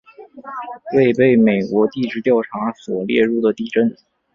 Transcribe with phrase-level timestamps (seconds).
[0.95, 3.95] 未被美国地质调查所列入的地震